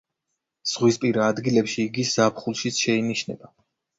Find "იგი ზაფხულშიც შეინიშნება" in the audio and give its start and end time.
1.89-3.53